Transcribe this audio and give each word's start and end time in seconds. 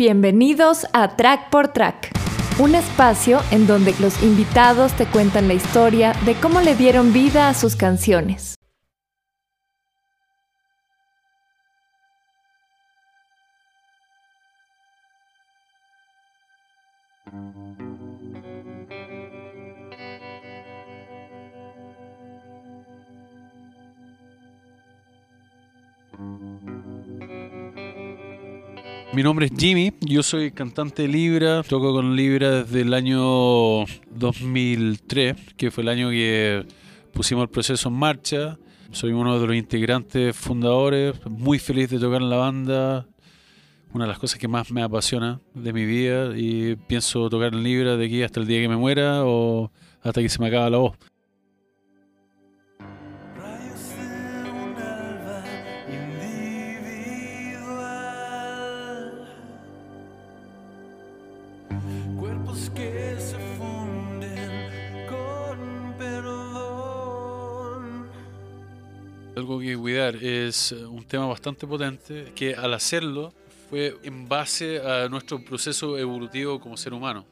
Bienvenidos 0.00 0.86
a 0.94 1.14
Track 1.14 1.50
por 1.50 1.74
Track, 1.74 2.08
un 2.58 2.74
espacio 2.74 3.38
en 3.50 3.66
donde 3.66 3.94
los 4.00 4.22
invitados 4.22 4.94
te 4.94 5.04
cuentan 5.04 5.46
la 5.46 5.52
historia 5.52 6.14
de 6.24 6.36
cómo 6.36 6.62
le 6.62 6.74
dieron 6.74 7.12
vida 7.12 7.50
a 7.50 7.54
sus 7.54 7.76
canciones. 7.76 8.59
Mi 29.12 29.24
nombre 29.24 29.46
es 29.46 29.52
Jimmy, 29.58 29.92
yo 30.00 30.22
soy 30.22 30.52
cantante 30.52 31.02
de 31.02 31.08
Libra, 31.08 31.64
toco 31.64 31.92
con 31.92 32.14
Libra 32.14 32.62
desde 32.62 32.82
el 32.82 32.94
año 32.94 33.84
2003, 34.08 35.54
que 35.56 35.72
fue 35.72 35.82
el 35.82 35.88
año 35.88 36.10
que 36.10 36.64
pusimos 37.12 37.42
el 37.42 37.48
proceso 37.48 37.88
en 37.88 37.96
marcha. 37.96 38.56
Soy 38.92 39.10
uno 39.10 39.40
de 39.40 39.46
los 39.48 39.56
integrantes 39.56 40.36
fundadores, 40.36 41.16
muy 41.28 41.58
feliz 41.58 41.90
de 41.90 41.98
tocar 41.98 42.22
en 42.22 42.30
la 42.30 42.36
banda, 42.36 43.08
una 43.92 44.04
de 44.04 44.10
las 44.10 44.18
cosas 44.20 44.38
que 44.38 44.46
más 44.46 44.70
me 44.70 44.80
apasiona 44.80 45.40
de 45.54 45.72
mi 45.72 45.84
vida 45.86 46.38
y 46.38 46.76
pienso 46.76 47.28
tocar 47.28 47.52
en 47.52 47.64
Libra 47.64 47.96
de 47.96 48.06
aquí 48.06 48.22
hasta 48.22 48.38
el 48.38 48.46
día 48.46 48.60
que 48.60 48.68
me 48.68 48.76
muera 48.76 49.24
o 49.24 49.72
hasta 50.02 50.22
que 50.22 50.28
se 50.28 50.38
me 50.38 50.46
acaba 50.46 50.70
la 50.70 50.78
voz. 50.78 51.09
Que 69.58 69.76
cuidar 69.76 70.14
es 70.14 70.70
eh, 70.70 70.86
un 70.86 71.02
tema 71.02 71.26
bastante 71.26 71.66
potente 71.66 72.32
que 72.36 72.54
al 72.54 72.72
hacerlo 72.72 73.34
fue 73.68 73.96
en 74.04 74.28
base 74.28 74.80
a 74.80 75.08
nuestro 75.08 75.44
proceso 75.44 75.98
evolutivo 75.98 76.60
como 76.60 76.76
ser 76.76 76.94
humano. 76.94 77.26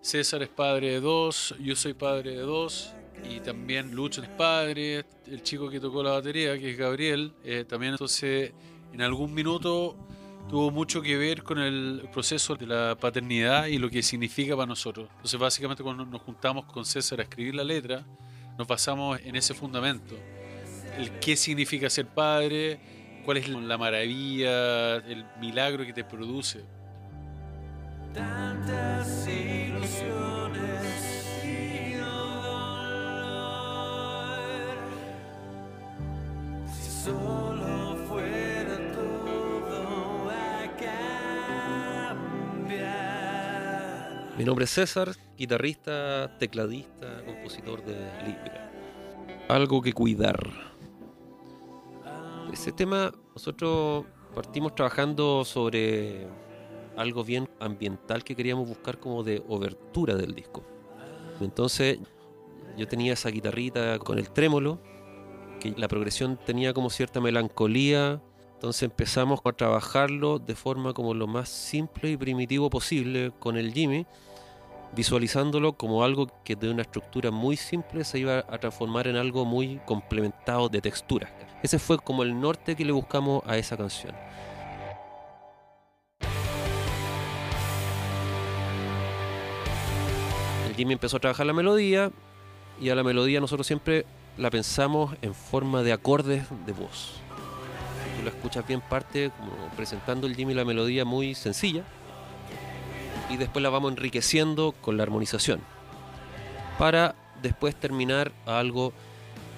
César 0.00 0.42
es 0.42 0.48
padre 0.48 0.90
de 0.90 1.00
dos, 1.00 1.54
yo 1.60 1.76
soy 1.76 1.94
padre 1.94 2.32
de 2.32 2.40
dos 2.40 2.92
y 3.30 3.38
también 3.38 3.94
Lucho 3.94 4.20
es 4.20 4.28
padre, 4.30 5.04
el 5.28 5.44
chico 5.44 5.70
que 5.70 5.78
tocó 5.78 6.02
la 6.02 6.10
batería, 6.10 6.58
que 6.58 6.72
es 6.72 6.76
Gabriel, 6.76 7.32
eh, 7.44 7.64
también 7.64 7.92
entonces 7.92 8.52
en 8.92 9.00
algún 9.00 9.32
minuto 9.32 9.96
tuvo 10.50 10.72
mucho 10.72 11.00
que 11.02 11.16
ver 11.16 11.44
con 11.44 11.60
el 11.60 12.08
proceso 12.12 12.56
de 12.56 12.66
la 12.66 12.96
paternidad 13.00 13.66
y 13.66 13.78
lo 13.78 13.88
que 13.88 14.02
significa 14.02 14.56
para 14.56 14.66
nosotros. 14.66 15.08
Entonces 15.14 15.38
básicamente 15.38 15.84
cuando 15.84 16.04
nos 16.04 16.20
juntamos 16.20 16.64
con 16.64 16.84
César 16.84 17.20
a 17.20 17.22
escribir 17.22 17.54
la 17.54 17.62
letra, 17.62 18.04
nos 18.58 18.66
basamos 18.66 19.20
en 19.22 19.36
ese 19.36 19.54
fundamento 19.54 20.16
el 20.96 21.10
qué 21.20 21.36
significa 21.36 21.90
ser 21.90 22.06
padre, 22.06 22.78
cuál 23.24 23.38
es 23.38 23.48
la 23.48 23.78
maravilla, 23.78 24.96
el 24.96 25.24
milagro 25.40 25.84
que 25.84 25.92
te 25.92 26.04
produce. 26.04 26.64
Tantas 28.12 29.26
ilusiones 29.26 30.84
y 31.44 31.94
dolor. 31.94 33.16
Si 36.72 36.90
solo 37.04 37.96
fuera 38.08 38.76
todo 38.92 40.30
a 40.30 40.70
cambiar. 42.68 42.94
Mi 44.38 44.44
nombre 44.44 44.66
es 44.66 44.70
César, 44.70 45.10
guitarrista, 45.36 46.38
tecladista, 46.38 47.24
compositor 47.24 47.84
de 47.84 47.96
Libra. 48.24 48.70
Algo 49.48 49.82
que 49.82 49.92
cuidar 49.92 50.73
ese 52.54 52.72
tema 52.72 53.12
nosotros 53.34 54.04
partimos 54.34 54.74
trabajando 54.74 55.44
sobre 55.44 56.26
algo 56.96 57.24
bien 57.24 57.48
ambiental 57.60 58.22
que 58.22 58.36
queríamos 58.36 58.68
buscar 58.68 58.98
como 58.98 59.22
de 59.24 59.42
obertura 59.48 60.14
del 60.14 60.34
disco. 60.34 60.64
Entonces 61.40 61.98
yo 62.76 62.86
tenía 62.86 63.12
esa 63.12 63.28
guitarrita 63.30 63.98
con 63.98 64.18
el 64.18 64.30
trémolo, 64.30 64.80
que 65.60 65.72
la 65.76 65.88
progresión 65.88 66.38
tenía 66.46 66.72
como 66.72 66.90
cierta 66.90 67.20
melancolía, 67.20 68.22
entonces 68.54 68.84
empezamos 68.84 69.40
a 69.44 69.52
trabajarlo 69.52 70.38
de 70.38 70.54
forma 70.54 70.94
como 70.94 71.12
lo 71.12 71.26
más 71.26 71.48
simple 71.48 72.10
y 72.12 72.16
primitivo 72.16 72.70
posible 72.70 73.32
con 73.40 73.56
el 73.56 73.72
Jimmy, 73.72 74.06
visualizándolo 74.94 75.74
como 75.74 76.04
algo 76.04 76.28
que 76.44 76.56
de 76.56 76.70
una 76.70 76.82
estructura 76.82 77.30
muy 77.30 77.56
simple 77.56 78.04
se 78.04 78.18
iba 78.18 78.38
a 78.38 78.58
transformar 78.58 79.06
en 79.06 79.16
algo 79.16 79.44
muy 79.44 79.80
complementado 79.84 80.68
de 80.68 80.80
textura. 80.80 81.30
Ese 81.62 81.78
fue 81.78 81.98
como 81.98 82.22
el 82.22 82.40
norte 82.40 82.76
que 82.76 82.84
le 82.84 82.92
buscamos 82.92 83.42
a 83.46 83.56
esa 83.56 83.76
canción. 83.76 84.14
El 90.68 90.74
Jimmy 90.76 90.92
empezó 90.92 91.16
a 91.16 91.20
trabajar 91.20 91.46
la 91.46 91.52
melodía 91.52 92.10
y 92.80 92.90
a 92.90 92.94
la 92.94 93.02
melodía 93.02 93.40
nosotros 93.40 93.66
siempre 93.66 94.06
la 94.36 94.50
pensamos 94.50 95.14
en 95.22 95.34
forma 95.34 95.82
de 95.82 95.92
acordes 95.92 96.44
de 96.66 96.72
voz. 96.72 97.20
tú 98.16 98.24
la 98.24 98.30
escuchas 98.30 98.66
bien 98.66 98.80
parte 98.80 99.30
presentando 99.76 100.26
el 100.26 100.34
Jimmy 100.34 100.54
la 100.54 100.64
melodía 100.64 101.04
muy 101.04 101.34
sencilla 101.34 101.84
y 103.30 103.36
después 103.36 103.62
la 103.62 103.70
vamos 103.70 103.92
enriqueciendo 103.92 104.74
con 104.80 104.96
la 104.96 105.02
armonización 105.02 105.60
para 106.78 107.14
después 107.42 107.74
terminar 107.74 108.32
a 108.46 108.58
algo 108.58 108.92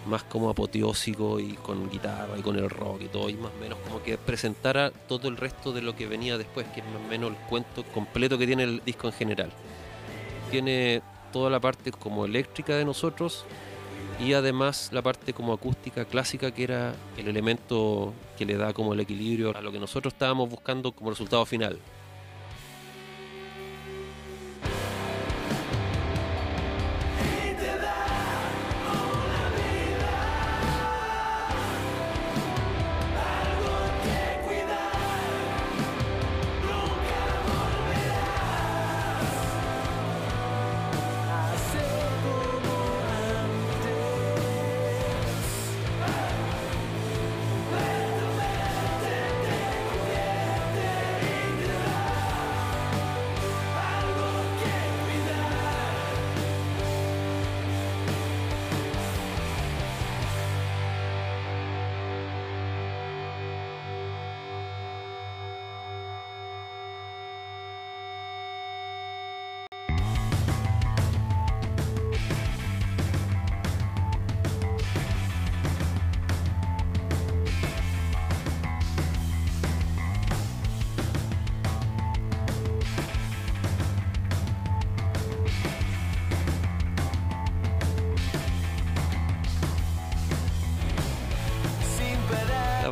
más 0.06 0.22
como 0.22 0.50
apoteósico 0.50 1.40
y 1.40 1.54
con 1.54 1.90
guitarra 1.90 2.38
y 2.38 2.42
con 2.42 2.56
el 2.56 2.70
rock 2.70 3.02
y 3.02 3.08
todo, 3.08 3.28
y 3.28 3.34
más 3.34 3.50
o 3.56 3.60
menos 3.60 3.78
como 3.80 4.02
que 4.02 4.16
presentara 4.18 4.90
todo 4.90 5.28
el 5.28 5.36
resto 5.36 5.72
de 5.72 5.82
lo 5.82 5.96
que 5.96 6.06
venía 6.06 6.38
después, 6.38 6.66
que 6.68 6.80
es 6.80 6.86
más 6.86 7.02
o 7.04 7.08
menos 7.08 7.30
el 7.30 7.36
cuento 7.48 7.82
completo 7.84 8.38
que 8.38 8.46
tiene 8.46 8.62
el 8.62 8.82
disco 8.84 9.08
en 9.08 9.12
general. 9.12 9.50
Tiene 10.50 11.02
toda 11.32 11.50
la 11.50 11.60
parte 11.60 11.90
como 11.90 12.24
eléctrica 12.24 12.76
de 12.76 12.84
nosotros 12.84 13.44
y 14.20 14.32
además 14.32 14.90
la 14.92 15.02
parte 15.02 15.32
como 15.32 15.52
acústica 15.52 16.04
clásica 16.04 16.52
que 16.52 16.64
era 16.64 16.94
el 17.16 17.28
elemento 17.28 18.14
que 18.38 18.46
le 18.46 18.56
da 18.56 18.72
como 18.72 18.94
el 18.94 19.00
equilibrio 19.00 19.56
a 19.56 19.60
lo 19.60 19.72
que 19.72 19.80
nosotros 19.80 20.14
estábamos 20.14 20.48
buscando 20.48 20.92
como 20.92 21.10
resultado 21.10 21.44
final. 21.44 21.78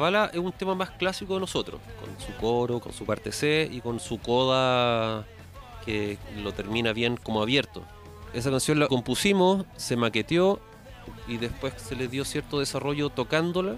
Es 0.09 0.39
un 0.39 0.53
tema 0.53 0.75
más 0.75 0.91
clásico 0.91 1.35
de 1.35 1.41
nosotros, 1.41 1.81
con 2.01 2.21
su 2.21 2.37
coro, 2.41 2.81
con 2.81 2.93
su 2.93 3.05
parte 3.05 3.33
C 3.33 3.69
y 3.71 3.81
con 3.81 4.01
su 4.01 4.19
coda 4.19 5.27
que 5.85 6.19
lo 6.43 6.53
termina 6.53 6.93
bien 6.93 7.17
como 7.17 7.43
abierto. 7.43 7.83
Esa 8.33 8.51
canción 8.51 8.79
la 8.81 8.89
compusimos, 8.89 9.65
se 9.77 9.97
maqueteó 9.97 10.61
y 11.29 11.37
después 11.37 11.75
se 11.77 11.95
le 11.95 12.09
dio 12.09 12.25
cierto 12.25 12.59
desarrollo 12.59 13.11
tocándola 13.11 13.77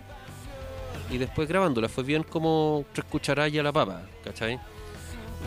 y 1.11 1.19
después 1.19 1.49
grabándola. 1.49 1.88
Fue 1.88 2.05
bien 2.05 2.23
como 2.23 2.84
tres 2.93 3.06
cucharadas 3.06 3.52
a 3.55 3.62
la 3.62 3.73
papa, 3.73 4.02
¿cachai? 4.25 4.58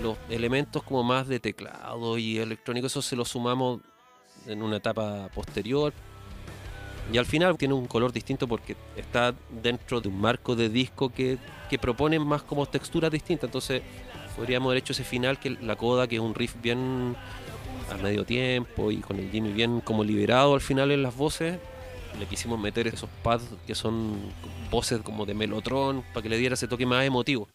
los 0.01 0.17
elementos 0.29 0.83
como 0.83 1.03
más 1.03 1.27
de 1.27 1.39
teclado 1.39 2.17
y 2.17 2.37
electrónico, 2.37 2.87
eso 2.87 3.01
se 3.01 3.15
lo 3.15 3.25
sumamos 3.25 3.81
en 4.45 4.61
una 4.61 4.77
etapa 4.77 5.29
posterior. 5.33 5.93
Y 7.11 7.17
al 7.17 7.25
final 7.25 7.57
tiene 7.57 7.73
un 7.73 7.87
color 7.87 8.11
distinto 8.11 8.47
porque 8.47 8.75
está 8.95 9.33
dentro 9.63 9.99
de 9.99 10.09
un 10.09 10.21
marco 10.21 10.55
de 10.55 10.69
disco 10.69 11.09
que, 11.09 11.37
que 11.69 11.79
propone 11.79 12.19
más 12.19 12.43
como 12.43 12.65
texturas 12.65 13.11
distintas. 13.11 13.47
Entonces 13.47 13.81
podríamos 14.35 14.67
haber 14.67 14.79
hecho 14.79 14.93
ese 14.93 15.03
final 15.03 15.39
que 15.39 15.49
la 15.49 15.75
coda, 15.75 16.07
que 16.07 16.15
es 16.15 16.21
un 16.21 16.35
riff 16.35 16.55
bien 16.61 17.15
a 17.91 17.97
medio 17.97 18.25
tiempo 18.25 18.91
y 18.91 18.97
con 18.97 19.17
el 19.17 19.31
Jimmy 19.31 19.51
bien 19.51 19.81
como 19.81 20.03
liberado 20.03 20.53
al 20.53 20.61
final 20.61 20.91
en 20.91 21.01
las 21.01 21.15
voces. 21.15 21.57
Le 22.19 22.25
quisimos 22.25 22.59
meter 22.59 22.87
esos 22.87 23.09
pads 23.23 23.43
que 23.65 23.75
son 23.75 24.19
voces 24.69 25.01
como 25.01 25.25
de 25.25 25.33
melotron 25.33 26.03
para 26.13 26.23
que 26.23 26.29
le 26.29 26.37
diera 26.37 26.53
ese 26.53 26.67
toque 26.67 26.85
más 26.85 27.05
emotivo. 27.05 27.47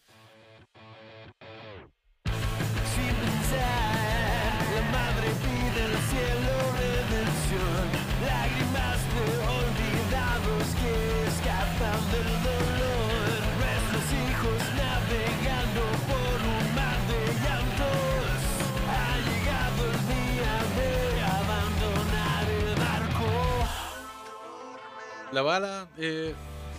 La 25.35 25.41
bala 25.41 25.89
es 25.97 26.33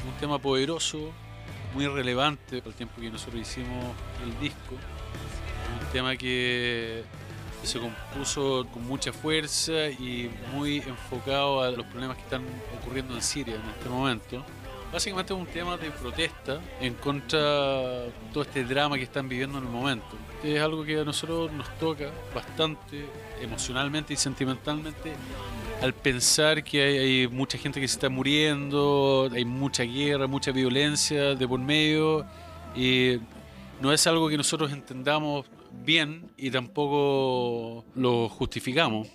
un 0.08 0.18
tema 0.18 0.38
poderoso, 0.38 1.12
muy 1.74 1.86
relevante 1.88 2.60
para 2.60 2.70
el 2.70 2.74
tiempo 2.74 3.02
que 3.02 3.10
nosotros 3.10 3.42
hicimos 3.42 3.84
el 4.24 4.40
disco. 4.40 4.76
Un 5.78 5.92
tema 5.92 6.16
que 6.16 7.04
se 7.62 7.78
compuso 7.78 8.66
con 8.72 8.82
mucha 8.86 9.12
fuerza 9.12 9.90
y 9.90 10.30
muy 10.54 10.78
enfocado 10.78 11.60
a 11.60 11.70
los 11.70 11.84
problemas 11.84 12.16
que 12.16 12.22
están 12.22 12.44
ocurriendo 12.80 13.14
en 13.14 13.20
Siria 13.20 13.56
en 13.56 13.60
este 13.76 13.90
momento. 13.90 14.42
Básicamente 14.90 15.34
es 15.34 15.38
un 15.38 15.46
tema 15.46 15.76
de 15.76 15.90
protesta 15.90 16.58
en 16.80 16.94
contra 16.94 17.38
de 17.38 18.12
todo 18.32 18.42
este 18.42 18.64
drama 18.64 18.96
que 18.96 19.02
están 19.02 19.28
viviendo 19.28 19.58
en 19.58 19.64
el 19.64 19.70
momento. 19.70 20.16
Es 20.42 20.62
algo 20.62 20.82
que 20.82 20.98
a 20.98 21.04
nosotros 21.04 21.52
nos 21.52 21.68
toca 21.78 22.10
bastante 22.34 23.04
emocionalmente 23.38 24.14
y 24.14 24.16
sentimentalmente 24.16 25.12
al 25.82 25.94
pensar 25.94 26.64
que 26.64 26.82
hay, 26.82 27.28
mucha 27.28 27.58
gente 27.58 27.80
que 27.80 27.88
se 27.88 27.94
está 27.94 28.08
muriendo, 28.08 29.28
hay 29.32 29.44
mucha 29.44 29.82
guerra, 29.82 30.26
mucha 30.26 30.52
violencia 30.52 31.34
de 31.34 31.48
por 31.48 31.60
medio 31.60 32.26
y 32.74 33.18
no 33.80 33.92
es 33.92 34.06
algo 34.06 34.28
que 34.28 34.36
nosotros 34.36 34.72
entendamos 34.72 35.46
bien 35.84 36.30
y 36.36 36.50
tampoco 36.50 37.84
lo 37.94 38.28
justificamos. 38.28 39.08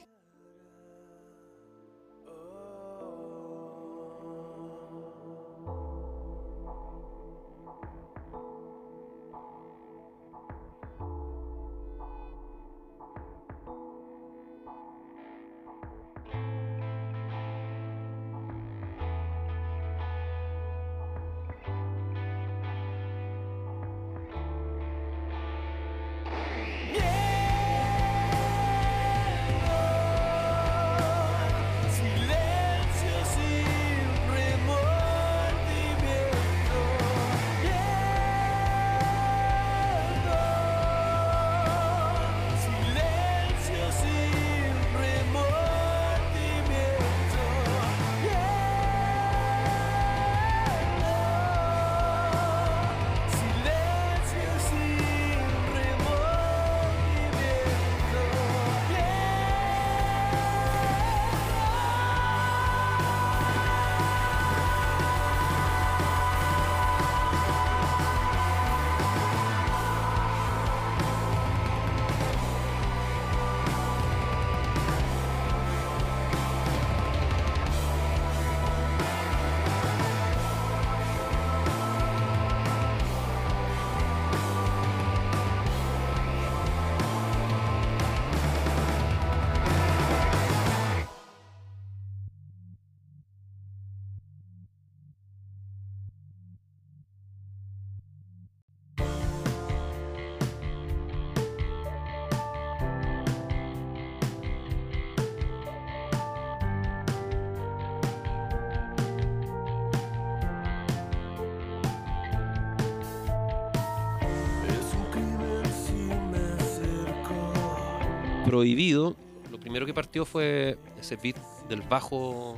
Prohibido, 118.52 119.16
lo 119.50 119.58
primero 119.62 119.86
que 119.86 119.94
partió 119.94 120.26
fue 120.26 120.78
ese 121.00 121.16
beat 121.16 121.38
del 121.70 121.82
bajo 121.84 122.58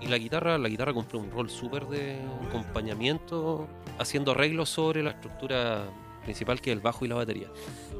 y 0.00 0.08
la 0.08 0.18
guitarra. 0.18 0.58
La 0.58 0.68
guitarra 0.68 0.92
cumplió 0.92 1.22
un 1.22 1.30
rol 1.30 1.48
súper 1.48 1.86
de 1.86 2.18
acompañamiento, 2.48 3.68
haciendo 4.00 4.32
arreglos 4.32 4.70
sobre 4.70 5.04
la 5.04 5.10
estructura 5.10 5.88
principal 6.24 6.60
que 6.60 6.72
es 6.72 6.76
el 6.76 6.82
bajo 6.82 7.04
y 7.04 7.08
la 7.08 7.14
batería. 7.14 7.46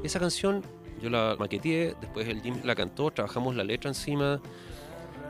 Esa 0.03 0.19
canción 0.19 0.61
yo 1.01 1.09
la 1.09 1.37
maqueteé, 1.39 1.95
después 2.01 2.27
el 2.27 2.41
Jim 2.41 2.55
la 2.65 2.75
cantó, 2.75 3.11
trabajamos 3.11 3.55
la 3.55 3.63
letra 3.63 3.89
encima. 3.89 4.41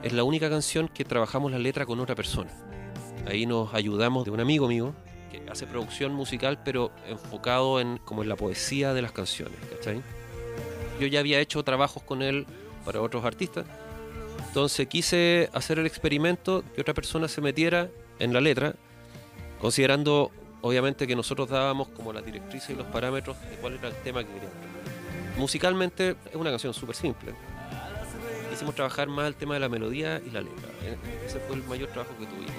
Es 0.01 0.11
la 0.11 0.23
única 0.23 0.49
canción 0.49 0.87
que 0.87 1.05
trabajamos 1.05 1.51
la 1.51 1.59
letra 1.59 1.85
con 1.85 1.99
otra 1.99 2.15
persona. 2.15 2.49
Ahí 3.27 3.45
nos 3.45 3.75
ayudamos 3.75 4.25
de 4.25 4.31
un 4.31 4.39
amigo 4.39 4.67
mío 4.67 4.95
que 5.31 5.43
hace 5.51 5.67
producción 5.67 6.15
musical, 6.15 6.63
pero 6.65 6.91
enfocado 7.07 7.79
en 7.79 7.99
como 7.99 8.23
en 8.23 8.29
la 8.29 8.35
poesía 8.35 8.91
de 8.95 9.03
las 9.03 9.11
canciones, 9.11 9.59
¿cachai? 9.69 10.01
Yo 11.01 11.07
ya 11.07 11.19
había 11.19 11.39
hecho 11.39 11.63
trabajos 11.63 12.03
con 12.03 12.21
él 12.21 12.45
para 12.85 13.01
otros 13.01 13.25
artistas. 13.25 13.65
Entonces 14.47 14.87
quise 14.87 15.49
hacer 15.51 15.79
el 15.79 15.87
experimento 15.87 16.63
que 16.75 16.81
otra 16.81 16.93
persona 16.93 17.27
se 17.27 17.41
metiera 17.41 17.89
en 18.19 18.33
la 18.33 18.41
letra, 18.41 18.75
considerando 19.59 20.29
obviamente 20.61 21.07
que 21.07 21.15
nosotros 21.15 21.49
dábamos 21.49 21.87
como 21.89 22.13
las 22.13 22.23
directrices 22.23 22.69
y 22.69 22.75
los 22.75 22.85
parámetros 22.87 23.35
de 23.49 23.55
cuál 23.55 23.73
era 23.75 23.87
el 23.87 23.95
tema 24.03 24.23
que 24.23 24.29
queríamos. 24.29 24.55
Musicalmente 25.37 26.15
es 26.29 26.35
una 26.35 26.51
canción 26.51 26.73
súper 26.73 26.95
simple. 26.95 27.33
Hicimos 28.53 28.75
trabajar 28.75 29.07
más 29.07 29.25
el 29.25 29.35
tema 29.35 29.55
de 29.55 29.61
la 29.61 29.69
melodía 29.69 30.21
y 30.23 30.29
la 30.29 30.41
letra. 30.41 30.69
Ese 31.25 31.39
fue 31.39 31.55
el 31.55 31.63
mayor 31.63 31.89
trabajo 31.89 32.13
que 32.19 32.27
tuvimos. 32.27 32.53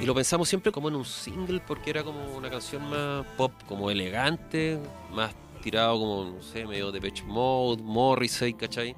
Y 0.00 0.06
lo 0.06 0.14
pensamos 0.14 0.48
siempre 0.48 0.70
como 0.70 0.88
en 0.88 0.94
un 0.94 1.04
single 1.04 1.60
porque 1.66 1.90
era 1.90 2.04
como 2.04 2.36
una 2.36 2.48
canción 2.48 2.88
más 2.88 3.26
pop, 3.36 3.50
como 3.66 3.90
elegante, 3.90 4.78
más 5.10 5.34
tirado 5.66 5.98
como, 5.98 6.24
no 6.36 6.42
sé, 6.42 6.64
medio 6.64 6.92
de 6.92 7.00
Pitch 7.00 7.24
Mode, 7.24 7.82
Morrissey, 7.82 8.54
¿cachai? 8.54 8.94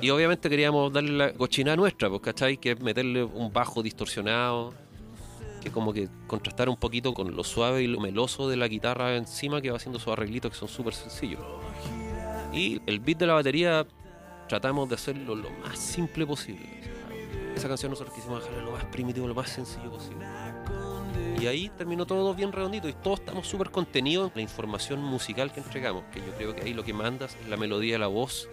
Y 0.00 0.08
obviamente 0.08 0.48
queríamos 0.48 0.90
darle 0.90 1.12
la 1.12 1.32
cochina 1.34 1.76
nuestra, 1.76 2.08
pues, 2.08 2.22
¿cachai? 2.22 2.56
Que 2.56 2.70
es 2.70 2.80
meterle 2.80 3.22
un 3.22 3.52
bajo 3.52 3.82
distorsionado, 3.82 4.72
que 5.60 5.70
como 5.70 5.92
que 5.92 6.08
contrastar 6.26 6.70
un 6.70 6.76
poquito 6.78 7.12
con 7.12 7.36
lo 7.36 7.44
suave 7.44 7.82
y 7.82 7.86
lo 7.86 8.00
meloso 8.00 8.48
de 8.48 8.56
la 8.56 8.66
guitarra 8.66 9.14
encima, 9.14 9.60
que 9.60 9.70
va 9.70 9.76
haciendo 9.76 9.98
sus 9.98 10.10
arreglitos 10.10 10.52
que 10.52 10.56
son 10.56 10.68
súper 10.68 10.94
sencillos. 10.94 11.42
Y 12.50 12.80
el 12.86 12.98
beat 13.00 13.18
de 13.18 13.26
la 13.26 13.34
batería 13.34 13.86
tratamos 14.48 14.88
de 14.88 14.94
hacerlo 14.94 15.34
lo 15.34 15.50
más 15.62 15.78
simple 15.78 16.26
posible. 16.26 16.66
Esa 17.54 17.68
canción 17.68 17.90
nosotros 17.90 18.14
quisimos 18.14 18.42
dejarla 18.42 18.64
lo 18.64 18.72
más 18.72 18.86
primitivo, 18.86 19.28
lo 19.28 19.34
más 19.34 19.50
sencillo 19.50 19.90
posible. 19.90 20.24
Y 21.40 21.46
ahí 21.46 21.70
terminó 21.70 22.04
todo 22.04 22.34
bien 22.34 22.52
redondito 22.52 22.86
y 22.86 22.92
todos 22.92 23.20
estamos 23.20 23.46
súper 23.46 23.70
contenidos 23.70 24.28
en 24.28 24.36
la 24.36 24.42
información 24.42 25.00
musical 25.00 25.50
que 25.50 25.60
entregamos, 25.60 26.04
que 26.12 26.20
yo 26.20 26.34
creo 26.36 26.54
que 26.54 26.64
ahí 26.64 26.74
lo 26.74 26.84
que 26.84 26.92
mandas 26.92 27.34
es 27.40 27.48
la 27.48 27.56
melodía, 27.56 27.98
la 27.98 28.08
voz 28.08 28.46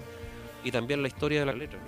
y 0.64 0.72
también 0.72 1.02
la 1.02 1.10
historia 1.10 1.42
de 1.42 1.46
la 1.48 1.52
letra. 1.52 1.80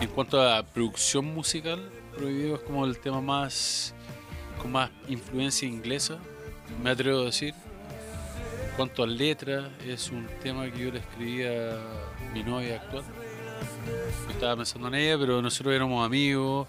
En 0.00 0.08
cuanto 0.08 0.40
a 0.40 0.62
producción 0.62 1.26
musical, 1.26 1.90
Prohibido 2.16 2.56
es 2.56 2.62
como 2.62 2.86
el 2.86 2.98
tema 2.98 3.20
más 3.20 3.94
con 4.62 4.72
más 4.72 4.90
influencia 5.08 5.68
inglesa, 5.68 6.18
me 6.82 6.90
atrevo 6.90 7.20
a 7.20 7.24
decir. 7.26 7.52
En 7.52 8.76
cuanto 8.76 9.02
a 9.02 9.06
letra, 9.06 9.70
es 9.86 10.10
un 10.10 10.26
tema 10.42 10.70
que 10.70 10.84
yo 10.84 10.90
le 10.90 11.00
escribí 11.00 11.44
a 11.44 11.78
mi 12.32 12.42
novia 12.42 12.76
actual. 12.76 13.04
Estaba 14.30 14.56
pensando 14.56 14.88
en 14.88 14.94
ella, 14.94 15.18
pero 15.18 15.42
nosotros 15.42 15.74
éramos 15.74 16.06
amigos 16.06 16.66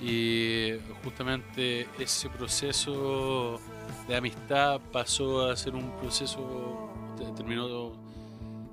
y 0.00 0.72
justamente 1.02 1.88
ese 1.98 2.28
proceso 2.28 3.60
de 4.06 4.16
amistad 4.16 4.80
pasó 4.92 5.48
a 5.48 5.56
ser 5.56 5.74
un 5.74 5.90
proceso, 5.96 6.90
terminó 7.36 7.92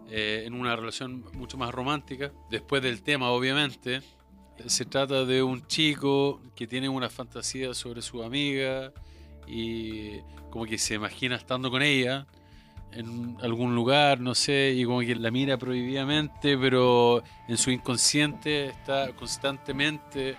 eh, 0.10 0.44
en 0.46 0.54
una 0.54 0.76
relación 0.76 1.24
mucho 1.34 1.58
más 1.58 1.72
romántica, 1.72 2.32
después 2.50 2.82
del 2.84 3.02
tema 3.02 3.30
obviamente. 3.30 4.02
Se 4.68 4.86
trata 4.86 5.26
de 5.26 5.42
un 5.42 5.66
chico 5.66 6.40
que 6.56 6.68
tiene 6.68 6.88
una 6.88 7.10
fantasía 7.10 7.74
sobre 7.74 8.02
su 8.02 8.22
amiga 8.22 8.94
y 9.48 10.20
como 10.52 10.66
que 10.66 10.78
se 10.78 10.94
imagina 10.96 11.36
estando 11.36 11.72
con 11.72 11.82
ella 11.82 12.28
en 12.92 13.38
algún 13.42 13.74
lugar, 13.74 14.20
no 14.20 14.36
sé, 14.36 14.74
y 14.76 14.86
como 14.86 15.00
que 15.00 15.16
la 15.16 15.32
mira 15.32 15.58
prohibidamente, 15.58 16.58
pero 16.58 17.24
en 17.48 17.58
su 17.58 17.72
inconsciente 17.72 18.68
está 18.68 19.12
constantemente 19.14 20.38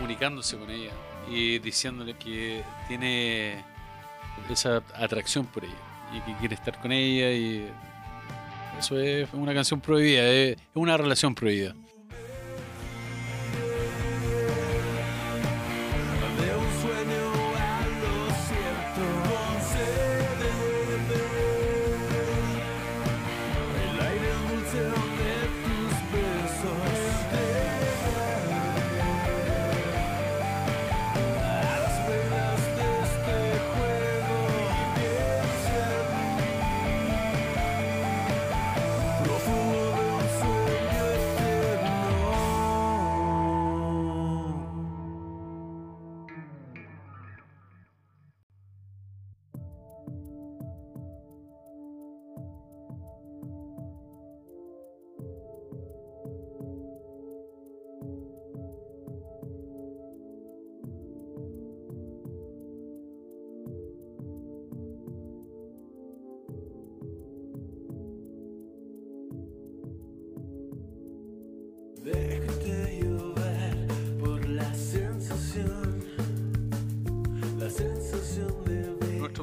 comunicándose 0.00 0.56
con 0.56 0.70
ella 0.70 0.92
y 1.28 1.58
diciéndole 1.58 2.14
que 2.14 2.64
tiene 2.88 3.62
esa 4.48 4.82
atracción 4.94 5.44
por 5.44 5.62
ella 5.62 5.74
y 6.16 6.20
que 6.22 6.38
quiere 6.38 6.54
estar 6.54 6.80
con 6.80 6.90
ella 6.90 7.30
y 7.32 7.68
eso 8.78 8.98
es 8.98 9.28
una 9.34 9.52
canción 9.52 9.78
prohibida, 9.78 10.26
es 10.26 10.56
una 10.72 10.96
relación 10.96 11.34
prohibida. 11.34 11.74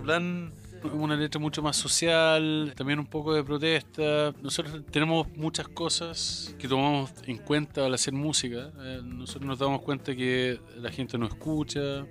Plan 0.08 0.54
una 0.94 1.18
letra 1.18 1.38
mucho 1.38 1.62
más 1.62 1.76
social, 1.76 2.74
también 2.78 2.98
un 2.98 3.08
poco 3.08 3.34
de 3.34 3.44
protesta. 3.44 4.34
Nosotros 4.42 4.86
tenemos 4.90 5.28
muchas 5.36 5.68
cosas 5.68 6.56
que 6.58 6.66
tomamos 6.66 7.12
en 7.26 7.40
cuenta 7.40 7.86
al 7.86 7.94
hacer 7.94 8.14
música. 8.14 8.72
Eh, 8.80 9.02
nosotros 9.04 9.46
nos 9.46 9.60
damos 9.60 9.82
cuenta 9.82 10.16
que 10.16 10.62
la 10.78 10.90
gente 10.90 11.18
nos 11.18 11.32
escucha, 11.32 12.06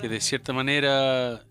que 0.00 0.08
de 0.08 0.20
cierta 0.20 0.52
manera 0.52 1.42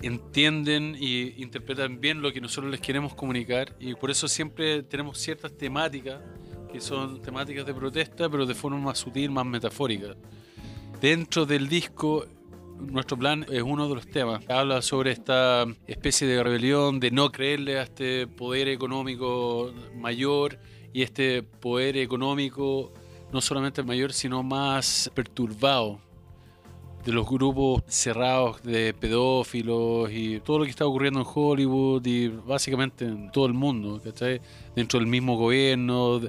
entienden 0.00 0.96
y 0.96 1.42
interpretan 1.42 2.00
bien 2.00 2.22
lo 2.22 2.32
que 2.32 2.40
nosotros 2.40 2.70
les 2.70 2.80
queremos 2.80 3.16
comunicar 3.16 3.74
y 3.80 3.96
por 3.96 4.12
eso 4.12 4.28
siempre 4.28 4.84
tenemos 4.84 5.18
ciertas 5.18 5.50
temáticas 5.58 6.20
que 6.72 6.80
son 6.80 7.20
temáticas 7.20 7.66
de 7.66 7.74
protesta 7.74 8.28
pero 8.28 8.46
de 8.46 8.54
forma 8.54 8.78
más 8.78 8.98
sutil, 8.98 9.32
más 9.32 9.44
metafórica. 9.44 10.14
Dentro 11.00 11.46
del 11.46 11.68
disco 11.68 12.26
nuestro 12.80 13.16
plan 13.16 13.44
es 13.50 13.62
uno 13.62 13.88
de 13.88 13.94
los 13.94 14.06
temas. 14.06 14.42
Habla 14.48 14.82
sobre 14.82 15.12
esta 15.12 15.66
especie 15.86 16.26
de 16.26 16.42
rebelión, 16.42 17.00
de 17.00 17.10
no 17.10 17.30
creerle 17.30 17.78
a 17.78 17.82
este 17.82 18.26
poder 18.26 18.68
económico 18.68 19.72
mayor 19.96 20.58
y 20.92 21.02
este 21.02 21.42
poder 21.42 21.96
económico 21.96 22.92
no 23.32 23.40
solamente 23.40 23.82
mayor, 23.82 24.12
sino 24.12 24.42
más 24.42 25.10
perturbado 25.14 26.00
de 27.04 27.12
los 27.12 27.28
grupos 27.28 27.82
cerrados 27.86 28.62
de 28.62 28.92
pedófilos 28.92 30.10
y 30.12 30.40
todo 30.40 30.58
lo 30.58 30.64
que 30.64 30.70
está 30.70 30.86
ocurriendo 30.86 31.20
en 31.20 31.26
Hollywood 31.32 32.04
y 32.04 32.28
básicamente 32.28 33.04
en 33.04 33.30
todo 33.30 33.46
el 33.46 33.54
mundo, 33.54 34.00
¿cachai? 34.02 34.40
Dentro 34.74 34.98
del 34.98 35.08
mismo 35.08 35.36
gobierno 35.36 36.20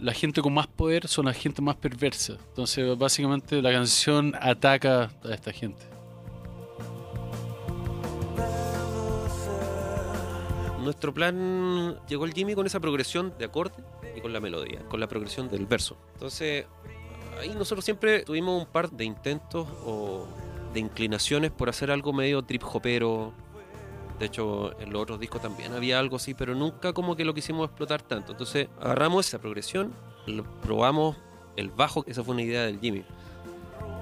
la 0.00 0.12
gente 0.12 0.40
con 0.42 0.54
más 0.54 0.66
poder 0.66 1.08
son 1.08 1.26
la 1.26 1.32
gente 1.32 1.62
más 1.62 1.76
perversa. 1.76 2.34
Entonces, 2.48 2.96
básicamente 2.96 3.60
la 3.60 3.72
canción 3.72 4.34
ataca 4.40 5.10
a 5.24 5.34
esta 5.34 5.52
gente. 5.52 5.82
Nuestro 10.82 11.12
plan 11.12 11.98
llegó 12.08 12.24
el 12.24 12.32
Jimmy 12.32 12.54
con 12.54 12.66
esa 12.66 12.80
progresión 12.80 13.34
de 13.38 13.44
acorde 13.44 13.82
y 14.16 14.20
con 14.20 14.32
la 14.32 14.40
melodía, 14.40 14.80
con 14.88 15.00
la 15.00 15.06
progresión 15.06 15.48
del 15.48 15.66
verso. 15.66 15.96
Entonces, 16.14 16.66
ahí 17.38 17.50
nosotros 17.50 17.84
siempre 17.84 18.20
tuvimos 18.24 18.62
un 18.62 18.68
par 18.68 18.90
de 18.90 19.04
intentos 19.04 19.68
o 19.84 20.26
de 20.72 20.80
inclinaciones 20.80 21.50
por 21.50 21.68
hacer 21.68 21.90
algo 21.90 22.12
medio 22.12 22.42
trip 22.42 22.62
hopero, 22.64 23.34
de 24.18 24.26
hecho, 24.26 24.78
en 24.80 24.92
los 24.92 25.02
otros 25.02 25.20
discos 25.20 25.40
también 25.40 25.72
había 25.72 25.98
algo 25.98 26.16
así, 26.16 26.34
pero 26.34 26.54
nunca 26.54 26.92
como 26.92 27.14
que 27.14 27.24
lo 27.24 27.34
quisimos 27.34 27.66
explotar 27.66 28.02
tanto. 28.02 28.32
Entonces 28.32 28.68
agarramos 28.80 29.26
esa 29.26 29.38
progresión, 29.38 29.92
probamos 30.62 31.16
el 31.56 31.70
bajo, 31.70 32.04
esa 32.06 32.24
fue 32.24 32.34
una 32.34 32.42
idea 32.42 32.62
del 32.62 32.80
Jimmy. 32.80 33.04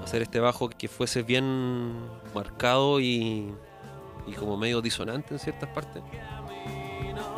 Hacer 0.02 0.22
este 0.22 0.40
bajo 0.40 0.70
que 0.70 0.88
fuese 0.88 1.22
bien 1.22 1.94
marcado 2.34 3.00
y, 3.00 3.52
y 4.26 4.32
como 4.32 4.56
medio 4.56 4.80
disonante 4.80 5.34
en 5.34 5.40
ciertas 5.40 5.68
partes. 5.70 6.02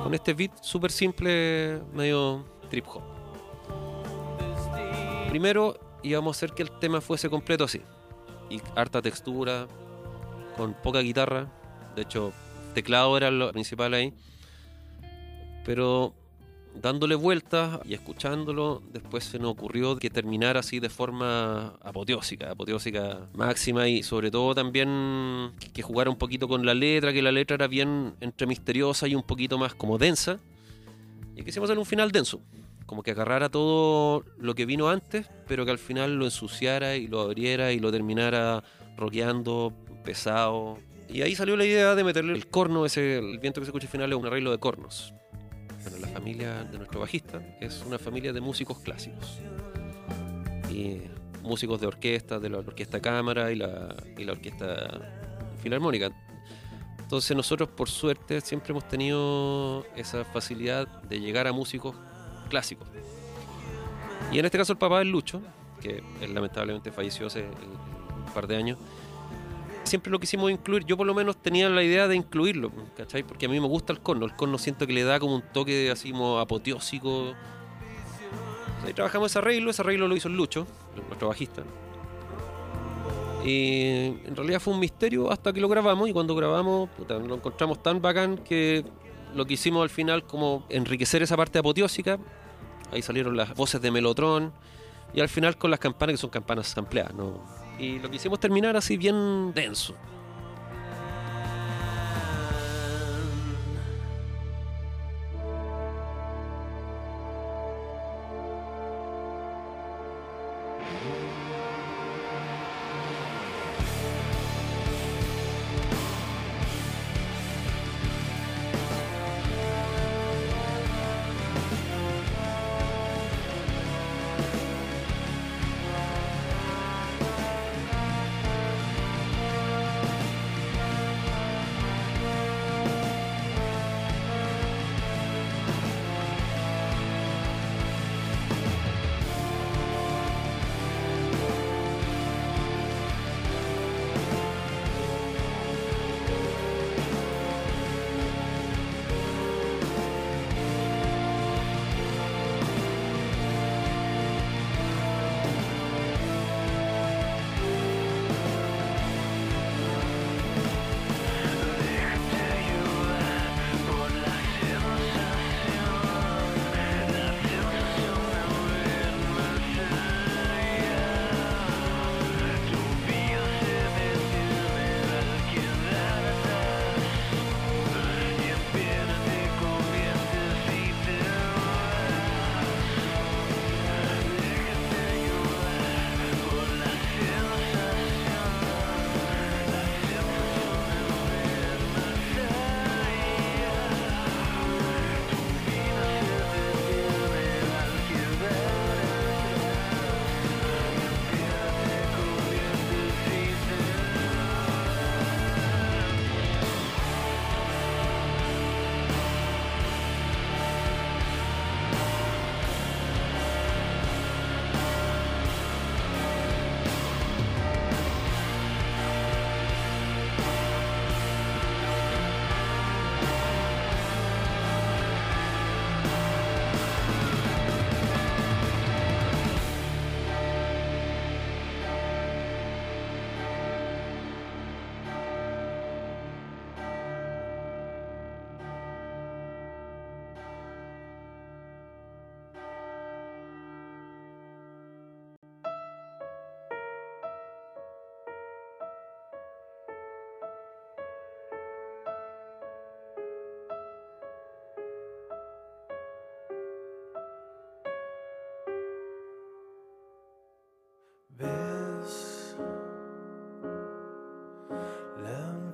Con 0.02 0.14
este 0.14 0.34
beat 0.34 0.52
súper 0.62 0.92
simple, 0.92 1.80
medio 1.92 2.44
trip 2.70 2.86
hop. 2.88 3.02
Primero 5.30 5.78
íbamos 6.02 6.36
a 6.36 6.38
hacer 6.38 6.52
que 6.52 6.62
el 6.62 6.70
tema 6.78 7.00
fuese 7.00 7.28
completo 7.28 7.64
así. 7.64 7.82
Y 8.50 8.60
harta 8.76 9.02
textura, 9.02 9.66
con 10.56 10.74
poca 10.74 11.00
guitarra. 11.00 11.48
De 11.94 12.02
hecho, 12.02 12.32
teclado 12.74 13.16
era 13.16 13.30
lo 13.30 13.52
principal 13.52 13.94
ahí. 13.94 14.12
Pero 15.64 16.14
dándole 16.74 17.14
vueltas 17.14 17.80
y 17.84 17.94
escuchándolo, 17.94 18.82
después 18.92 19.24
se 19.24 19.38
nos 19.38 19.52
ocurrió 19.52 19.96
que 19.96 20.10
terminara 20.10 20.60
así 20.60 20.80
de 20.80 20.88
forma 20.88 21.74
apoteósica, 21.82 22.50
apoteósica 22.52 23.28
máxima 23.34 23.88
y 23.88 24.02
sobre 24.02 24.30
todo 24.30 24.54
también 24.54 25.52
que 25.72 25.82
jugara 25.82 26.10
un 26.10 26.16
poquito 26.16 26.48
con 26.48 26.64
la 26.64 26.74
letra, 26.74 27.12
que 27.12 27.22
la 27.22 27.32
letra 27.32 27.54
era 27.56 27.66
bien 27.66 28.14
entre 28.20 28.46
misteriosa 28.46 29.08
y 29.08 29.14
un 29.14 29.22
poquito 29.22 29.58
más 29.58 29.74
como 29.74 29.98
densa. 29.98 30.38
Y 31.36 31.42
quisimos 31.42 31.68
hacer 31.68 31.78
un 31.78 31.86
final 31.86 32.10
denso, 32.10 32.40
como 32.86 33.02
que 33.02 33.12
agarrara 33.12 33.48
todo 33.48 34.24
lo 34.38 34.54
que 34.54 34.66
vino 34.66 34.88
antes, 34.88 35.28
pero 35.46 35.64
que 35.64 35.70
al 35.70 35.78
final 35.78 36.16
lo 36.16 36.24
ensuciara 36.24 36.96
y 36.96 37.06
lo 37.06 37.20
abriera 37.20 37.72
y 37.72 37.78
lo 37.78 37.92
terminara 37.92 38.64
rockeando, 38.96 39.72
pesado, 40.04 40.78
y 41.08 41.22
ahí 41.22 41.34
salió 41.34 41.56
la 41.56 41.64
idea 41.64 41.94
de 41.94 42.04
meterle 42.04 42.34
el 42.34 42.48
corno, 42.48 42.84
ese, 42.84 43.18
el 43.18 43.38
viento 43.38 43.60
que 43.60 43.64
se 43.64 43.70
escucha 43.70 43.86
al 43.86 43.92
final 43.92 44.12
es 44.12 44.18
un 44.18 44.26
arreglo 44.26 44.50
de 44.50 44.58
cornos. 44.58 45.14
Bueno, 45.82 45.98
la 45.98 46.08
familia 46.08 46.64
de 46.64 46.76
nuestro 46.76 47.00
bajista 47.00 47.40
es 47.60 47.82
una 47.86 47.98
familia 47.98 48.32
de 48.32 48.40
músicos 48.40 48.78
clásicos. 48.80 49.38
Y 50.70 51.00
músicos 51.42 51.80
de 51.80 51.86
orquesta, 51.86 52.38
de 52.38 52.50
la 52.50 52.58
orquesta 52.58 53.00
cámara 53.00 53.50
y 53.50 53.56
la, 53.56 53.96
y 54.16 54.24
la 54.24 54.32
orquesta 54.32 55.00
filarmónica. 55.62 56.10
Entonces 56.98 57.34
nosotros 57.34 57.70
por 57.70 57.88
suerte 57.88 58.42
siempre 58.42 58.72
hemos 58.72 58.86
tenido 58.86 59.86
esa 59.96 60.26
facilidad 60.26 60.86
de 61.04 61.20
llegar 61.20 61.46
a 61.46 61.52
músicos 61.52 61.96
clásicos. 62.50 62.86
Y 64.30 64.38
en 64.38 64.44
este 64.44 64.58
caso 64.58 64.74
el 64.74 64.78
papá 64.78 65.00
es 65.00 65.06
Lucho, 65.06 65.40
que 65.80 66.02
él 66.20 66.34
lamentablemente 66.34 66.92
falleció 66.92 67.28
hace 67.28 67.40
eh, 67.40 67.46
un 67.46 68.32
par 68.34 68.46
de 68.46 68.56
años. 68.56 68.78
Siempre 69.88 70.12
lo 70.12 70.20
quisimos 70.20 70.50
incluir, 70.50 70.84
yo 70.84 70.98
por 70.98 71.06
lo 71.06 71.14
menos 71.14 71.38
tenía 71.38 71.66
la 71.70 71.82
idea 71.82 72.06
de 72.08 72.14
incluirlo, 72.14 72.70
¿cachai? 72.94 73.22
Porque 73.22 73.46
a 73.46 73.48
mí 73.48 73.58
me 73.58 73.66
gusta 73.66 73.90
el 73.90 74.00
corno, 74.00 74.26
el 74.26 74.36
corno 74.36 74.58
siento 74.58 74.86
que 74.86 74.92
le 74.92 75.02
da 75.02 75.18
como 75.18 75.34
un 75.34 75.40
toque 75.40 75.90
así 75.90 76.10
como 76.10 76.38
apoteósico. 76.38 77.32
Ahí 78.84 78.92
trabajamos 78.92 79.32
ese 79.32 79.38
arreglo, 79.38 79.70
ese 79.70 79.80
arreglo 79.80 80.06
lo 80.06 80.14
hizo 80.14 80.28
el 80.28 80.36
Lucho, 80.36 80.66
nuestro 81.06 81.28
bajista. 81.28 81.62
Y 83.46 84.12
en 84.26 84.36
realidad 84.36 84.60
fue 84.60 84.74
un 84.74 84.80
misterio 84.80 85.32
hasta 85.32 85.54
que 85.54 85.60
lo 85.60 85.70
grabamos 85.70 86.06
y 86.06 86.12
cuando 86.12 86.34
grabamos 86.34 86.90
puta, 86.90 87.18
lo 87.18 87.36
encontramos 87.36 87.82
tan 87.82 88.02
bacán 88.02 88.36
que 88.36 88.84
lo 89.34 89.46
que 89.46 89.54
hicimos 89.54 89.82
al 89.82 89.90
final 89.90 90.22
como 90.24 90.66
enriquecer 90.68 91.22
esa 91.22 91.34
parte 91.34 91.58
apoteósica. 91.58 92.18
Ahí 92.92 93.00
salieron 93.00 93.38
las 93.38 93.54
voces 93.54 93.80
de 93.80 93.90
Melotron 93.90 94.52
y 95.14 95.20
al 95.22 95.30
final 95.30 95.56
con 95.56 95.70
las 95.70 95.80
campanas 95.80 96.12
que 96.12 96.18
son 96.18 96.28
campanas 96.28 96.76
ampliadas. 96.76 97.14
¿no? 97.14 97.40
Y 97.78 97.98
lo 97.98 98.10
que 98.10 98.16
hicimos 98.16 98.40
terminar 98.40 98.76
así 98.76 98.96
bien 98.96 99.52
denso. 99.54 99.94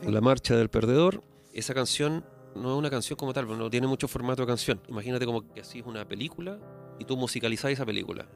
La 0.06 0.20
marcha 0.20 0.54
del 0.54 0.68
perdedor, 0.68 1.22
esa 1.54 1.72
canción 1.72 2.24
no 2.54 2.72
es 2.72 2.78
una 2.78 2.90
canción 2.90 3.16
como 3.16 3.32
tal, 3.32 3.46
no 3.58 3.70
tiene 3.70 3.86
mucho 3.86 4.06
formato 4.06 4.42
de 4.42 4.46
canción. 4.46 4.80
Imagínate 4.88 5.24
como 5.24 5.50
que 5.52 5.60
así 5.60 5.78
es 5.80 5.86
una 5.86 6.06
película 6.06 6.58
y 6.98 7.04
tú 7.04 7.16
musicalizás 7.16 7.72
esa 7.72 7.86
película. 7.86 8.26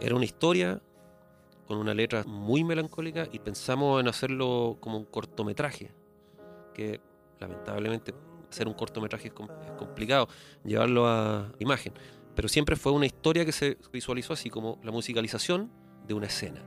Era 0.00 0.14
una 0.16 0.24
historia 0.24 0.80
con 1.66 1.78
una 1.78 1.92
letra 1.94 2.24
muy 2.24 2.64
melancólica 2.64 3.28
y 3.30 3.38
pensamos 3.38 4.00
en 4.00 4.08
hacerlo 4.08 4.78
como 4.80 4.98
un 4.98 5.04
cortometraje, 5.04 5.92
que 6.74 7.00
lamentablemente 7.38 8.14
hacer 8.50 8.66
un 8.66 8.74
cortometraje 8.74 9.28
es, 9.28 9.34
complicado, 9.78 10.28
llevarlo 10.64 11.06
a 11.06 11.52
imagen, 11.58 11.92
pero 12.34 12.48
siempre 12.48 12.76
fue 12.76 12.92
una 12.92 13.06
historia 13.06 13.44
que 13.44 13.52
se 13.52 13.76
visualizó 13.92 14.32
así 14.32 14.50
como 14.50 14.80
la 14.82 14.90
musicalización 14.90 15.70
de 16.06 16.14
una 16.14 16.26
escena. 16.26 16.62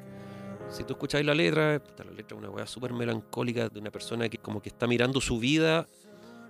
Si 0.69 0.84
tú 0.84 0.93
escucháis 0.93 1.25
la 1.25 1.34
letra, 1.34 1.82
la 1.97 2.12
letra 2.12 2.36
es 2.36 2.43
una 2.43 2.49
weá 2.49 2.67
súper 2.67 2.93
melancólica 2.93 3.69
de 3.69 3.80
una 3.80 3.91
persona 3.91 4.28
que 4.30 4.38
como 4.38 4.62
que 4.62 4.69
está 4.69 4.88
mirando 4.88 5.21
su 5.21 5.39
vida, 5.39 5.88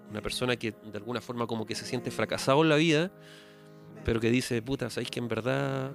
una 0.10 0.21
persona 0.21 0.56
que 0.56 0.71
de 0.71 0.97
alguna 0.97 1.21
forma 1.21 1.47
como 1.47 1.65
que 1.65 1.75
se 1.75 1.86
siente 1.86 2.12
fracasado 2.12 2.63
en 2.63 2.69
la 2.69 2.75
vida, 2.75 3.12
pero 4.04 4.19
que 4.19 4.30
dice, 4.30 4.62
puta, 4.62 4.89
sabéis 4.89 5.12
que 5.12 5.19
en 5.19 5.28
verdad 5.28 5.91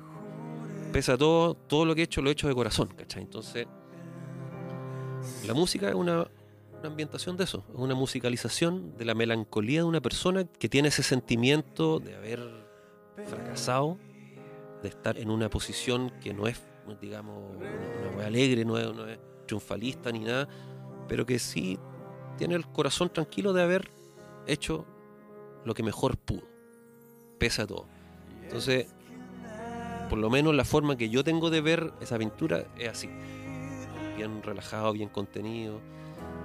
pesa 0.93 1.17
todo, 1.17 1.55
todo 1.55 1.85
lo 1.85 1.95
que 1.95 2.03
he 2.03 2.05
hecho 2.05 2.21
lo 2.21 2.31
he 2.31 2.33
hecho 2.33 2.49
de 2.49 2.55
corazón, 2.55 2.89
¿cachai? 2.89 3.23
Entonces, 3.23 3.67
la 5.47 5.55
música 5.55 5.89
es 5.89 5.95
una, 5.95 6.29
una 6.79 6.89
ambientación 6.89 7.37
de 7.37 7.45
eso, 7.45 7.65
es 7.69 7.79
una 7.79 7.95
musicalización 7.95 8.97
de 8.97 9.05
la 9.05 9.15
melancolía 9.15 9.81
de 9.81 9.85
una 9.85 10.01
persona 10.01 10.45
que 10.45 10.69
tiene 10.69 10.89
ese 10.89 11.03
sentimiento 11.03 12.01
de 12.01 12.17
haber 12.17 12.41
fracasado, 13.27 13.99
de 14.83 14.89
estar 14.89 15.19
en 15.19 15.31
una 15.31 15.51
posición 15.51 16.11
que 16.21 16.33
no 16.33 16.47
es 16.47 16.61
digamos, 16.99 17.57
una, 17.57 18.15
una 18.15 18.27
alegre, 18.27 18.65
no 18.65 18.79
es, 18.79 19.19
triunfalista 19.47 20.13
ni 20.13 20.21
nada, 20.21 20.49
pero 21.09 21.27
que 21.27 21.39
sí 21.39 21.79
tiene 22.39 22.55
el 22.55 22.67
corazón 22.67 23.13
tranquilo 23.13 23.53
de 23.53 23.63
haber 23.63 23.91
hecho 24.47 24.87
lo 25.65 25.75
que 25.75 25.83
mejor 25.83 26.17
pudo, 26.17 26.43
pese 27.39 27.63
a 27.63 27.67
todo. 27.67 27.87
Entonces, 28.43 28.87
por 30.09 30.19
lo 30.19 30.31
menos 30.31 30.55
la 30.55 30.65
forma 30.65 30.97
que 30.97 31.09
yo 31.09 31.23
tengo 31.23 31.51
de 31.51 31.61
ver 31.61 31.93
esa 32.01 32.15
aventura 32.15 32.67
es 32.79 32.89
así, 32.89 33.09
bien 34.17 34.43
relajado, 34.43 34.93
bien 34.93 35.09
contenido. 35.09 35.81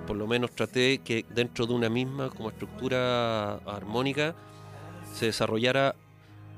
Por 0.07 0.17
lo 0.17 0.27
menos 0.27 0.51
traté 0.51 0.99
que 0.99 1.25
dentro 1.29 1.65
de 1.65 1.73
una 1.73 1.89
misma 1.89 2.29
como 2.29 2.49
estructura 2.49 3.55
armónica 3.65 4.35
se 5.13 5.27
desarrollara 5.27 5.95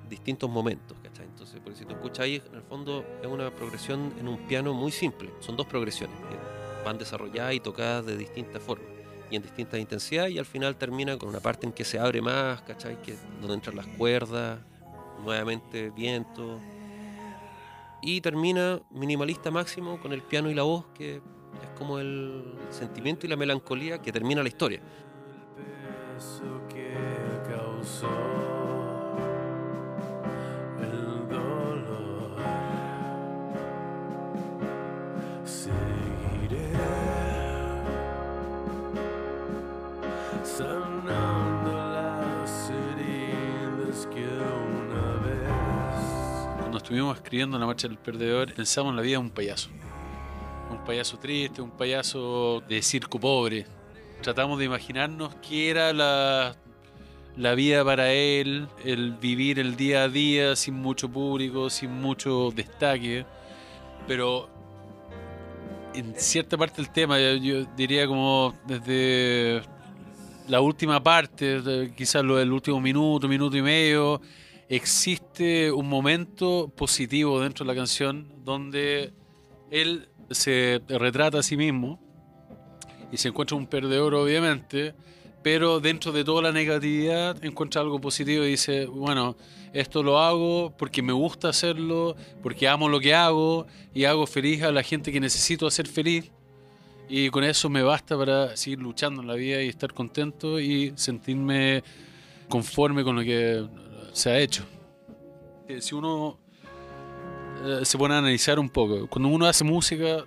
distintos 0.10 0.50
momentos. 0.50 0.98
Entonces, 1.04 1.60
por 1.60 1.76
si 1.76 1.86
tú 1.86 1.94
escuchas 1.94 2.26
ahí, 2.26 2.42
en 2.50 2.56
el 2.56 2.64
fondo 2.64 3.06
es 3.22 3.28
una 3.28 3.52
progresión 3.52 4.14
en 4.20 4.28
un 4.28 4.38
piano 4.48 4.74
muy 4.74 4.92
simple. 4.92 5.30
Son 5.40 5.56
dos 5.56 5.68
progresiones 5.68 6.18
que 6.30 6.84
van 6.86 6.98
desarrolladas 6.98 7.54
y 7.54 7.60
tocadas 7.60 8.06
de 8.06 8.18
distintas 8.18 8.62
formas 8.62 8.98
y 9.30 9.36
en 9.36 9.42
distintas 9.42 9.80
intensidades 9.80 10.32
y 10.32 10.40
al 10.40 10.46
final 10.46 10.76
termina 10.78 11.18
con 11.18 11.30
una 11.30 11.40
parte 11.40 11.66
en 11.66 11.74
que 11.74 11.84
se 11.84 12.00
abre 12.00 12.22
más, 12.22 12.62
¿cachai? 12.62 13.02
Que, 13.02 13.16
donde 13.42 13.56
entran 13.56 13.76
las 13.76 13.88
cuerdas, 13.88 14.60
nuevamente 15.24 15.90
viento. 15.90 16.60
Y 18.02 18.22
termina 18.22 18.80
minimalista 18.92 19.52
máximo 19.52 20.00
con 20.00 20.14
el 20.14 20.22
piano 20.22 20.50
y 20.50 20.54
la 20.54 20.64
voz, 20.64 20.86
que 20.94 21.16
es 21.16 21.70
como 21.78 22.00
el 22.00 22.56
sentimiento 22.70 23.26
y 23.26 23.30
la 23.30 23.36
melancolía 23.36 24.02
que 24.02 24.12
termina 24.12 24.42
la 24.42 24.50
historia. 24.50 24.82
Cuando 46.60 46.78
estuvimos 46.78 47.16
escribiendo 47.16 47.60
La 47.60 47.68
Marcha 47.68 47.88
del 47.88 48.00
Perdedor, 48.00 48.52
pensamos 48.54 48.90
en 48.90 48.96
la 48.96 49.04
vida 49.04 49.14
de 49.14 49.18
un 49.20 49.30
payaso. 49.30 49.70
Un 50.72 50.84
payaso 50.84 51.20
triste, 51.20 51.62
un 51.62 51.70
payaso 51.70 52.64
de 52.68 52.82
circo 52.82 53.20
pobre. 53.20 53.68
Tratamos 54.24 54.58
de 54.58 54.66
imaginarnos 54.66 55.36
qué 55.48 55.70
era 55.70 55.94
la, 55.94 56.56
la 57.36 57.54
vida 57.54 57.86
para 57.86 58.12
él, 58.12 58.68
el 58.84 59.12
vivir 59.12 59.60
el 59.60 59.76
día 59.76 60.06
a 60.06 60.10
día 60.10 60.56
sin 60.56 60.74
mucho 60.74 61.08
público, 61.08 61.70
sin 61.70 62.02
mucho 62.02 62.50
destaque. 62.50 63.28
Pero 64.08 64.50
en 65.94 66.16
cierta 66.16 66.58
parte 66.58 66.82
del 66.82 66.90
tema, 66.92 67.20
yo 67.20 67.64
diría 67.76 68.08
como 68.08 68.56
desde 68.66 69.62
la 70.48 70.62
última 70.62 71.04
parte, 71.04 71.92
quizás 71.96 72.24
lo 72.24 72.38
del 72.38 72.52
último 72.52 72.80
minuto, 72.80 73.28
minuto 73.28 73.58
y 73.58 73.62
medio, 73.62 74.22
existe 74.70 75.72
un 75.72 75.88
momento 75.88 76.72
positivo 76.76 77.42
dentro 77.42 77.66
de 77.66 77.74
la 77.74 77.80
canción 77.80 78.28
donde 78.44 79.14
él 79.72 80.10
se 80.30 80.82
retrata 80.88 81.40
a 81.40 81.44
sí 81.44 81.58
mismo 81.58 82.00
y 83.12 83.18
se 83.18 83.30
encuentra 83.30 83.58
un 83.58 83.68
perdedor 83.68 84.16
obviamente, 84.16 84.94
pero 85.44 85.80
dentro 85.80 86.12
de 86.12 86.24
toda 86.24 86.42
la 86.42 86.52
negatividad 86.52 87.44
encuentra 87.44 87.82
algo 87.82 88.00
positivo 88.00 88.44
y 88.44 88.52
dice, 88.52 88.86
bueno, 88.86 89.38
esto 89.74 90.02
lo 90.02 90.20
hago 90.20 90.74
porque 90.78 91.02
me 91.02 91.14
gusta 91.14 91.50
hacerlo, 91.50 92.16
porque 92.42 92.68
amo 92.68 92.90
lo 92.90 93.00
que 93.00 93.14
hago 93.14 93.68
y 93.94 94.06
hago 94.06 94.26
feliz 94.26 94.64
a 94.64 94.72
la 94.72 94.84
gente 94.84 95.12
que 95.12 95.20
necesito 95.20 95.68
hacer 95.68 95.88
feliz 95.88 96.32
y 97.10 97.30
con 97.30 97.44
eso 97.44 97.70
me 97.70 97.84
basta 97.84 98.18
para 98.18 98.56
seguir 98.58 98.80
luchando 98.80 99.22
en 99.22 99.28
la 99.28 99.36
vida 99.36 99.62
y 99.62 99.70
estar 99.70 99.94
contento 99.94 100.60
y 100.60 100.94
sentirme 100.96 101.84
conforme 102.50 103.04
con 103.04 103.16
lo 103.16 103.22
que 103.22 103.66
se 104.12 104.30
ha 104.30 104.40
hecho. 104.40 104.66
Eh, 105.68 105.82
si 105.82 105.96
uno 105.96 106.38
eh, 107.66 107.82
se 107.84 107.98
pone 107.98 108.16
a 108.16 108.20
analizar 108.20 108.60
un 108.60 108.70
poco, 108.70 109.08
cuando 109.08 109.30
uno 109.30 109.46
hace 109.46 109.64
música, 109.64 110.26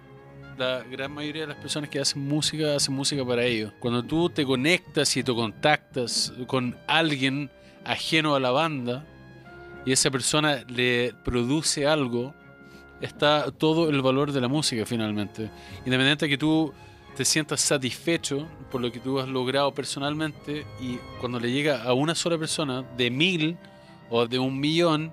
la 0.59 0.83
gran 0.83 1.13
mayoría 1.13 1.43
de 1.43 1.49
las 1.49 1.57
personas 1.57 1.89
que 1.89 1.99
hacen 1.99 2.27
música 2.27 2.77
hacen 2.77 2.95
música 2.95 3.25
para 3.25 3.45
ellos. 3.45 3.73
Cuando 3.81 4.03
tú 4.03 4.29
te 4.29 4.45
conectas 4.45 5.17
y 5.17 5.23
te 5.23 5.35
contactas 5.35 6.33
con 6.47 6.77
alguien 6.87 7.51
ajeno 7.85 8.35
a 8.35 8.41
la 8.41 8.51
banda 8.51 9.07
y 9.87 9.93
esa 9.93 10.11
persona 10.11 10.65
le 10.69 11.15
produce 11.25 11.87
algo, 11.87 12.35
está 13.01 13.51
todo 13.51 13.89
el 13.89 14.03
valor 14.03 14.33
de 14.33 14.41
la 14.41 14.49
música 14.49 14.85
finalmente. 14.87 15.51
Independiente 15.85 16.27
de 16.27 16.31
que 16.31 16.39
tú 16.39 16.73
te 17.17 17.25
sientas 17.25 17.61
satisfecho 17.61 18.47
por 18.71 18.81
lo 18.81 18.91
que 18.93 19.01
tú 19.01 19.19
has 19.19 19.29
logrado 19.29 19.75
personalmente 19.75 20.65
y 20.81 20.97
cuando 21.21 21.41
le 21.41 21.51
llega 21.51 21.83
a 21.83 21.93
una 21.93 22.15
sola 22.15 22.39
persona 22.39 22.83
de 22.97 23.11
mil 23.11 23.57
o 24.09 24.27
de 24.27 24.39
un 24.39 24.59
millón, 24.59 25.13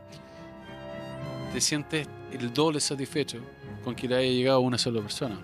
te 1.54 1.62
sientes 1.62 2.08
el 2.32 2.54
doble 2.54 2.80
satisfecho 2.80 3.40
con 3.84 3.96
que 3.96 4.08
le 4.08 4.16
haya 4.16 4.32
llegado 4.32 4.58
a 4.58 4.62
una 4.62 4.78
sola 4.78 5.02
persona. 5.02 5.38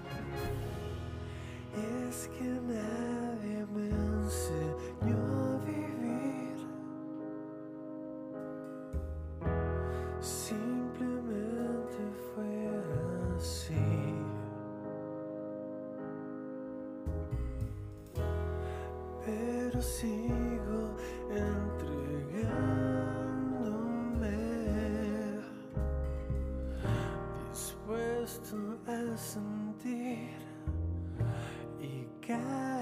God. 32.28 32.73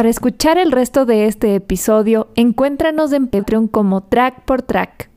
Para 0.00 0.08
escuchar 0.08 0.56
el 0.56 0.72
resto 0.72 1.04
de 1.04 1.26
este 1.26 1.54
episodio, 1.54 2.28
encuéntranos 2.34 3.12
en 3.12 3.26
Patreon 3.26 3.68
como 3.68 4.02
Track 4.02 4.46
por 4.46 4.62
Track. 4.62 5.10